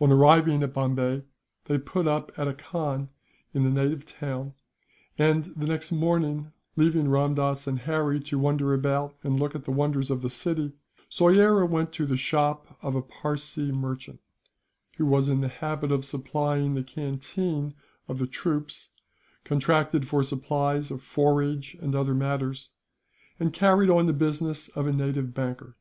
On 0.00 0.10
arriving 0.10 0.62
at 0.62 0.72
Bombay 0.72 1.22
they 1.66 1.76
put 1.76 2.08
up 2.08 2.32
at 2.38 2.48
a 2.48 2.54
khan, 2.54 3.10
in 3.52 3.62
the 3.62 3.68
native 3.68 4.06
town 4.06 4.54
and, 5.18 5.52
the 5.54 5.66
next 5.66 5.92
morning, 5.92 6.52
leaving 6.76 7.08
Ramdass 7.08 7.66
and 7.66 7.80
Harry 7.80 8.20
to 8.20 8.38
wander 8.38 8.72
about 8.72 9.16
and 9.22 9.38
look 9.38 9.54
at 9.54 9.66
the 9.66 9.70
wonders 9.70 10.10
of 10.10 10.22
the 10.22 10.30
city, 10.30 10.72
Soyera 11.10 11.66
went 11.68 11.92
to 11.92 12.06
the 12.06 12.16
shop 12.16 12.78
of 12.80 12.94
a 12.94 13.02
Parsee 13.02 13.70
merchant, 13.70 14.20
who 14.96 15.04
was 15.04 15.28
in 15.28 15.42
the 15.42 15.48
habit 15.48 15.92
of 15.92 16.06
supplying 16.06 16.72
the 16.72 16.82
canteen 16.82 17.74
of 18.08 18.16
the 18.18 18.26
troops, 18.26 18.88
contracted 19.44 20.08
for 20.08 20.22
supplies 20.22 20.90
of 20.90 21.02
forage 21.02 21.76
and 21.82 21.94
other 21.94 22.14
matters, 22.14 22.70
and 23.38 23.52
carried 23.52 23.90
on 23.90 24.06
the 24.06 24.14
business 24.14 24.68
of 24.70 24.86
a 24.86 24.92
native 24.94 25.34
banker. 25.34 25.76